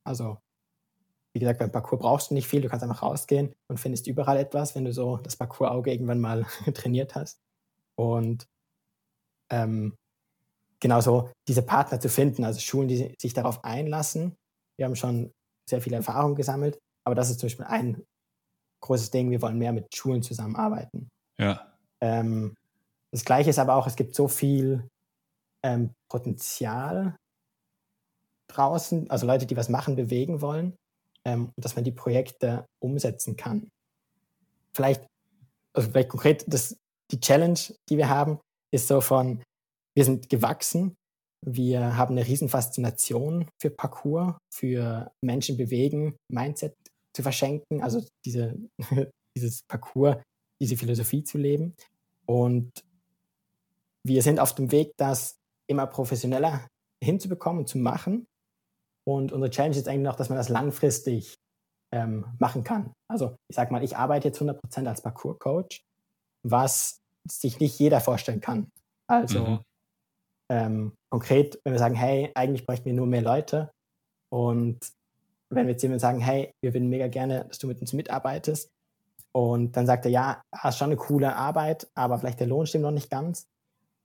[0.04, 0.38] Also,
[1.36, 4.38] wie gesagt, beim Parcours brauchst du nicht viel, du kannst einfach rausgehen und findest überall
[4.38, 7.42] etwas, wenn du so das Parcoursauge irgendwann mal trainiert hast.
[8.00, 8.48] Und
[9.52, 9.98] ähm,
[10.80, 14.38] genauso diese Partner zu finden, also Schulen, die sich darauf einlassen.
[14.78, 15.34] Wir haben schon
[15.70, 18.02] sehr viel Erfahrung gesammelt, aber das ist zum Beispiel ein
[18.82, 21.10] großes Ding, wir wollen mehr mit Schulen zusammenarbeiten.
[21.38, 21.76] Ja.
[22.02, 22.56] Ähm,
[23.12, 24.88] das Gleiche ist aber auch, es gibt so viel
[25.66, 27.18] ähm, Potenzial
[28.48, 30.78] draußen, also Leute, die was machen, bewegen wollen,
[31.26, 33.70] ähm, dass man die Projekte umsetzen kann.
[34.74, 35.06] Vielleicht,
[35.74, 36.78] also vielleicht konkret, das,
[37.12, 37.60] die Challenge,
[37.90, 38.40] die wir haben,
[38.72, 39.42] ist so von,
[39.96, 40.96] wir sind gewachsen,
[41.46, 46.74] wir haben eine riesen Faszination für Parcours, für Menschen bewegen, Mindset
[47.14, 48.58] zu verschenken, also diese,
[49.38, 50.18] dieses Parcours,
[50.60, 51.76] diese Philosophie zu leben.
[52.26, 52.72] Und
[54.04, 56.68] wir sind auf dem Weg, das immer professioneller
[57.04, 58.26] hinzubekommen und zu machen.
[59.08, 61.36] Und unsere Challenge ist eigentlich noch, dass man das langfristig
[61.94, 62.94] ähm, machen kann.
[63.10, 65.82] Also ich sage mal, ich arbeite jetzt 100% als Parcours-Coach,
[66.44, 66.98] was
[67.30, 68.70] sich nicht jeder vorstellen kann.
[69.08, 69.60] Also mhm.
[70.52, 73.72] ähm, konkret, wenn wir sagen, hey, eigentlich bräuchten wir nur mehr Leute
[74.32, 74.80] und
[75.50, 78.70] wenn wir jetzt jemand sagen, hey, wir würden mega gerne, dass du mit uns mitarbeitest
[79.32, 82.84] und dann sagt er, ja, hast schon eine coole Arbeit, aber vielleicht der Lohn stimmt
[82.84, 83.46] noch nicht ganz,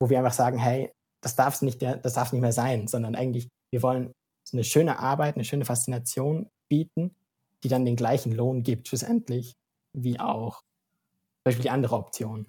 [0.01, 3.49] wo wir einfach sagen, hey, das darf nicht, das darf nicht mehr sein, sondern eigentlich,
[3.73, 4.13] wir wollen
[4.53, 7.15] eine schöne Arbeit, eine schöne Faszination bieten,
[7.63, 9.55] die dann den gleichen Lohn gibt, schlussendlich,
[9.93, 12.47] wie auch zum Beispiel die andere Option.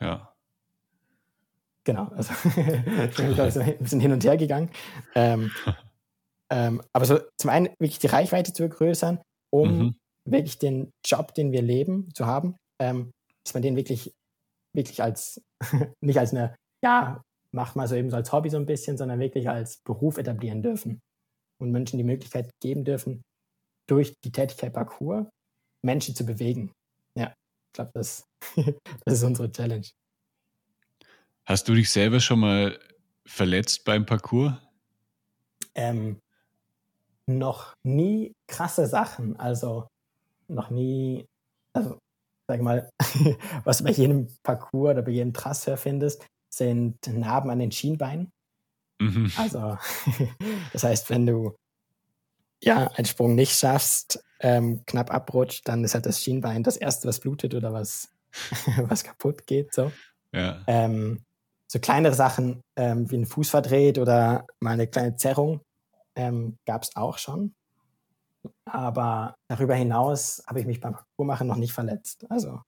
[0.00, 0.34] Ja.
[1.84, 4.70] Genau, also ich bin so ein bisschen hin und her gegangen.
[5.14, 5.50] Ähm,
[6.50, 9.96] ähm, aber so zum einen wirklich die Reichweite zu vergrößern, um mhm.
[10.24, 13.12] wirklich den Job, den wir leben, zu haben, ähm,
[13.44, 14.14] dass man den wirklich,
[14.74, 15.40] wirklich als,
[16.00, 17.22] nicht als eine, ja,
[17.54, 20.62] macht mal so eben so als Hobby so ein bisschen, sondern wirklich als Beruf etablieren
[20.62, 21.00] dürfen
[21.60, 23.22] und Menschen die Möglichkeit geben dürfen,
[23.88, 25.26] durch die Tätigkeit Parcours
[25.82, 26.72] Menschen zu bewegen.
[27.16, 28.24] Ja, ich glaube, das,
[29.04, 29.86] das ist unsere Challenge.
[31.46, 32.78] Hast du dich selber schon mal
[33.26, 34.54] verletzt beim Parcours?
[35.74, 36.18] Ähm,
[37.26, 39.36] noch nie krasse Sachen.
[39.36, 39.86] Also
[40.48, 41.26] noch nie,
[41.74, 41.98] also
[42.48, 42.90] sag mal,
[43.64, 48.32] was du bei jedem Parcours oder bei jedem Transfer findest, sind Narben an den Schienbeinen.
[49.00, 49.30] Mhm.
[49.36, 49.78] Also,
[50.72, 51.54] das heißt, wenn du
[52.62, 57.08] ja einen Sprung nicht schaffst, ähm, knapp abrutscht, dann ist halt das Schienbein das erste,
[57.08, 58.10] was blutet oder was,
[58.76, 59.74] was kaputt geht.
[59.74, 59.92] So.
[60.32, 60.62] Ja.
[60.66, 61.24] Ähm,
[61.66, 65.60] so kleinere Sachen ähm, wie ein Fuß verdreht oder mal eine kleine Zerrung
[66.14, 67.54] ähm, gab es auch schon.
[68.66, 72.26] Aber darüber hinaus habe ich mich beim Parkourmachen noch nicht verletzt.
[72.28, 72.60] Also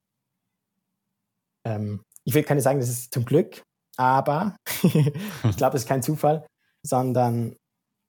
[1.65, 3.63] ähm, ich will keine sagen, das ist zum Glück,
[3.97, 6.47] aber ich glaube, es ist kein Zufall,
[6.85, 7.57] sondern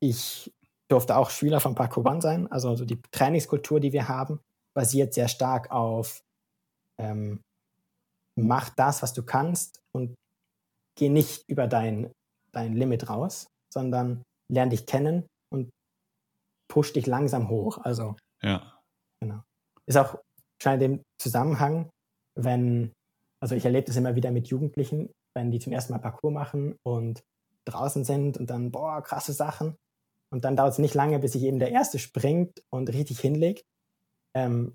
[0.02, 0.52] ich
[0.90, 2.52] durfte auch Schüler von Parkour One sein.
[2.52, 4.40] Also, also die Trainingskultur, die wir haben,
[4.76, 6.22] basiert sehr stark auf
[7.00, 7.42] ähm,
[8.38, 10.16] mach das, was du kannst und
[10.98, 12.12] geh nicht über dein,
[12.52, 15.70] dein Limit raus, sondern lern dich kennen und
[16.72, 17.80] push dich langsam hoch.
[17.80, 18.80] Also, ja.
[19.22, 19.42] Genau.
[19.88, 20.20] Ist auch
[20.62, 21.90] scheint im Zusammenhang,
[22.36, 22.94] wenn,
[23.42, 26.76] also ich erlebe das immer wieder mit Jugendlichen, wenn die zum ersten Mal Parcours machen
[26.84, 27.24] und
[27.66, 29.76] draußen sind und dann, boah, krasse Sachen.
[30.30, 33.64] Und dann dauert es nicht lange, bis sich eben der Erste springt und richtig hinlegt.
[34.34, 34.74] Ähm,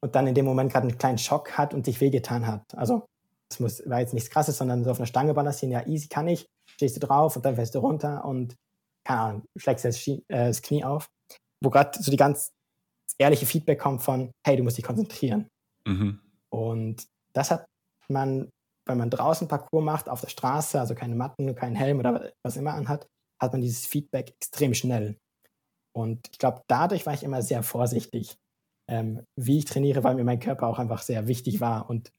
[0.00, 2.62] und dann in dem Moment gerade einen kleinen Schock hat und sich wehgetan hat.
[2.76, 3.06] Also,
[3.48, 6.28] das muss, war jetzt nichts Krasses, sondern so auf einer Stange balancieren, ja, easy kann
[6.28, 8.54] ich, stehst du drauf und dann fällst du runter und
[9.04, 11.08] keine Ahnung, schlägst das, äh, das Knie auf,
[11.60, 12.52] wo gerade so die ganz
[13.18, 15.48] ehrliche Feedback kommt von, hey, du musst dich konzentrieren.
[15.86, 16.20] Mhm.
[16.50, 17.64] Und das hat
[18.08, 18.50] man,
[18.92, 22.56] wenn man draußen Parcours macht, auf der Straße, also keine Matten, keinen Helm oder was
[22.56, 23.08] immer anhat,
[23.40, 25.18] hat man dieses Feedback extrem schnell.
[25.92, 28.36] Und ich glaube, dadurch war ich immer sehr vorsichtig,
[28.88, 32.12] ähm, wie ich trainiere, weil mir mein Körper auch einfach sehr wichtig war und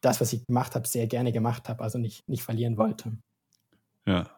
[0.00, 3.16] das, was ich gemacht habe, sehr gerne gemacht habe, also nicht, nicht verlieren wollte.
[4.06, 4.28] Ja.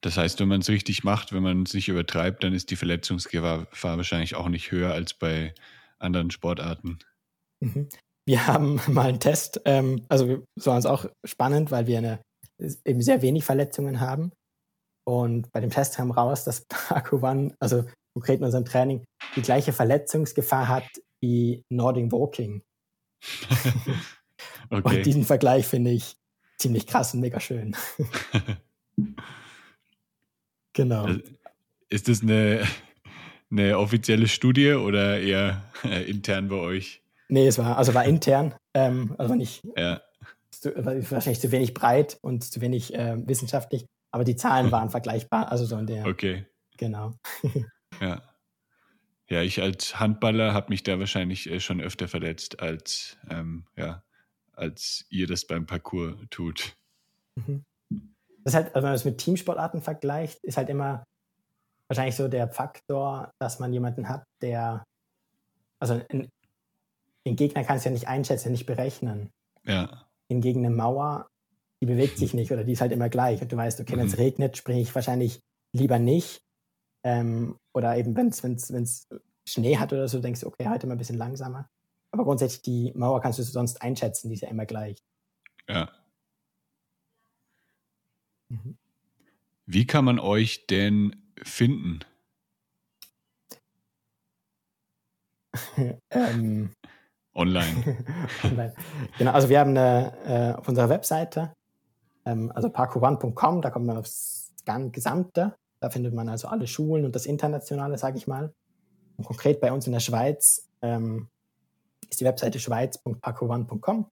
[0.00, 2.76] Das heißt, wenn man es richtig macht, wenn man es nicht übertreibt, dann ist die
[2.76, 5.54] Verletzungsgefahr wahrscheinlich auch nicht höher als bei
[5.98, 7.00] anderen Sportarten.
[7.58, 7.88] Mhm.
[8.28, 12.20] Wir haben mal einen Test, ähm, also es war uns auch spannend, weil wir eine,
[12.84, 14.32] eben sehr wenig Verletzungen haben.
[15.06, 16.66] Und bei dem Test kam raus, dass
[17.10, 19.02] One, also konkret in unserem Training,
[19.34, 20.84] die gleiche Verletzungsgefahr hat
[21.22, 22.60] wie Nordic Walking.
[24.70, 24.98] okay.
[24.98, 26.14] Und diesen Vergleich finde ich
[26.58, 27.74] ziemlich krass und mega schön.
[30.74, 31.08] Genau.
[31.08, 31.22] Äh,
[31.88, 32.62] ist das eine,
[33.50, 37.02] eine offizielle Studie oder eher äh, intern bei euch?
[37.28, 40.00] Nee, es war, also war intern, ähm, also nicht, Ja.
[40.50, 45.50] zu, wahrscheinlich zu wenig breit und zu wenig äh, wissenschaftlich, aber die Zahlen waren vergleichbar,
[45.52, 46.46] also so in der, Okay.
[46.76, 47.14] genau.
[48.00, 48.22] Ja.
[49.30, 54.02] Ja, ich als Handballer habe mich da wahrscheinlich äh, schon öfter verletzt, als, ähm, ja,
[54.52, 56.74] als ihr das beim Parcours tut.
[57.36, 57.64] Mhm.
[58.44, 61.04] Das ist halt, also wenn man es mit Teamsportarten vergleicht, ist halt immer
[61.88, 64.84] wahrscheinlich so der Faktor, dass man jemanden hat, der,
[65.78, 66.28] also in,
[67.28, 69.30] den Gegner kannst du ja nicht einschätzen, nicht berechnen.
[69.64, 70.08] Ja.
[70.30, 71.28] Hingegen eine Mauer,
[71.82, 73.42] die bewegt sich nicht oder die ist halt immer gleich.
[73.42, 74.22] Und du weißt, okay, wenn es Mhm.
[74.22, 75.40] regnet, springe ich wahrscheinlich
[75.76, 76.40] lieber nicht.
[77.04, 79.06] Ähm, oder eben, wenn es
[79.46, 81.68] Schnee hat oder so, denkst du, okay, heute mal ein bisschen langsamer.
[82.10, 84.98] Aber grundsätzlich, die Mauer kannst du sonst einschätzen, die ist ja immer gleich.
[85.68, 85.90] Ja.
[88.48, 88.78] Mhm.
[89.66, 92.00] Wie kann man euch denn finden?
[96.10, 96.72] ähm,
[97.38, 97.96] Online.
[98.44, 98.74] Online.
[99.16, 101.54] genau, also wir haben eine, äh, auf unserer Webseite,
[102.26, 104.52] ähm, also parkourone.com, da kommt man aufs
[104.92, 105.56] Gesamte.
[105.80, 108.52] Da findet man also alle Schulen und das Internationale, sage ich mal.
[109.16, 111.28] Und konkret bei uns in der Schweiz ähm,
[112.10, 114.10] ist die Webseite schweiz.parkourone.com,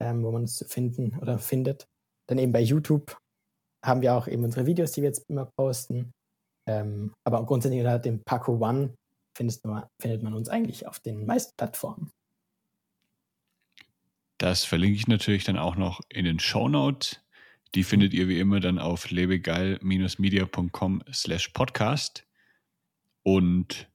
[0.00, 1.88] ähm, wo man uns finden oder findet.
[2.26, 3.16] Dann eben bei YouTube
[3.84, 6.12] haben wir auch eben unsere Videos, die wir jetzt immer posten.
[6.66, 8.94] Ähm, aber grundsätzlich unter dem Parkour One
[9.36, 12.10] findest du, findet man uns eigentlich auf den meisten Plattformen.
[14.42, 17.20] Das verlinke ich natürlich dann auch noch in den Shownotes.
[17.76, 22.26] Die findet ihr wie immer dann auf lebegeil-media.com slash podcast.
[23.22, 23.88] Und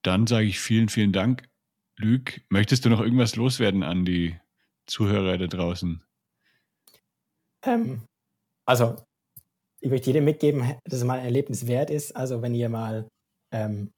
[0.00, 1.50] dann sage ich vielen, vielen Dank.
[1.98, 4.40] Lüg, möchtest du noch irgendwas loswerden an die
[4.86, 6.02] Zuhörer da draußen?
[7.66, 8.00] Ähm,
[8.64, 8.96] also,
[9.80, 12.16] ich möchte jedem mitgeben, dass es mal ein Erlebnis wert ist.
[12.16, 13.10] Also, wenn ihr mal
[13.52, 13.92] ähm,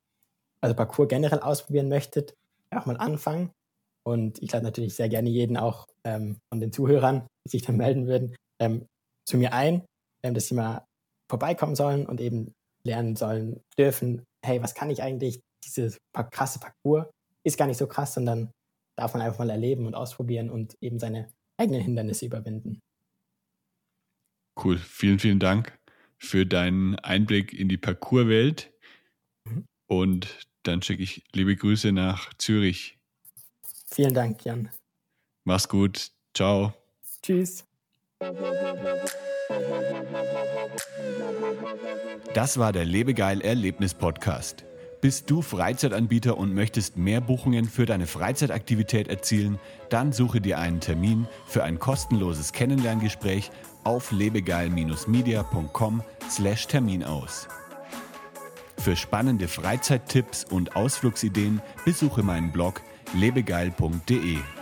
[0.60, 2.34] also Parcours generell ausprobieren möchtet,
[2.72, 3.52] auch mal anfangen.
[4.08, 7.76] Und ich lade natürlich sehr gerne jeden auch ähm, von den Zuhörern, die sich dann
[7.76, 8.86] melden würden, ähm,
[9.26, 9.84] zu mir ein,
[10.22, 10.86] ähm, dass sie mal
[11.30, 15.40] vorbeikommen sollen und eben lernen sollen dürfen, hey, was kann ich eigentlich?
[15.62, 15.98] Dieses
[16.30, 17.06] krasse Parcours
[17.44, 18.50] ist gar nicht so krass, sondern
[18.96, 22.80] darf man einfach mal erleben und ausprobieren und eben seine eigenen Hindernisse überwinden.
[24.58, 24.78] Cool.
[24.78, 25.78] Vielen, vielen Dank
[26.16, 28.72] für deinen Einblick in die Parcourswelt.
[29.44, 29.66] Mhm.
[29.86, 32.97] Und dann schicke ich liebe Grüße nach Zürich.
[33.90, 34.68] Vielen Dank, Jan.
[35.44, 36.12] Mach's gut.
[36.34, 36.72] Ciao.
[37.22, 37.64] Tschüss.
[42.34, 44.64] Das war der Lebegeil Erlebnis Podcast.
[45.00, 49.60] Bist du Freizeitanbieter und möchtest mehr Buchungen für deine Freizeitaktivität erzielen?
[49.90, 53.52] Dann suche dir einen Termin für ein kostenloses Kennenlerngespräch
[53.84, 57.46] auf lebegeil-media.com/termin aus.
[58.76, 62.82] Für spannende Freizeittipps und Ausflugsideen besuche meinen Blog
[63.14, 64.57] lebegeil.de.